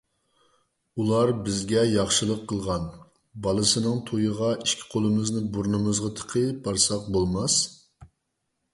[1.01, 2.89] ئۇلار بىزگە ياخشىلىق قىلغان،
[3.49, 7.61] بالىسىنىڭ تويىغا ئىككى قولىمىزنى بۇرنىمىزغا تىقىپ بارساق بولماس.